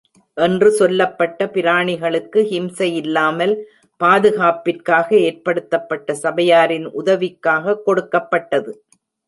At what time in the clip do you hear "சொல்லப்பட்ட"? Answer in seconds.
0.71-1.45